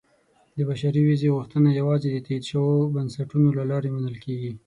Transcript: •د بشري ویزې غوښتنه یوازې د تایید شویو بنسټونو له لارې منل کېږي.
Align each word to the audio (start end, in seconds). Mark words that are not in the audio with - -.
•د 0.57 0.59
بشري 0.69 1.01
ویزې 1.03 1.29
غوښتنه 1.35 1.69
یوازې 1.79 2.07
د 2.11 2.17
تایید 2.25 2.43
شویو 2.49 2.91
بنسټونو 2.95 3.47
له 3.57 3.63
لارې 3.71 3.89
منل 3.95 4.17
کېږي. 4.25 4.51